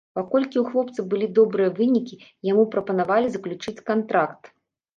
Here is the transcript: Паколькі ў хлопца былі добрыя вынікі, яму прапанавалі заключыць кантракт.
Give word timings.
Паколькі 0.17 0.57
ў 0.61 0.71
хлопца 0.71 1.05
былі 1.11 1.27
добрыя 1.41 1.75
вынікі, 1.81 2.15
яму 2.51 2.65
прапанавалі 2.73 3.27
заключыць 3.37 3.77
кантракт. 3.95 4.43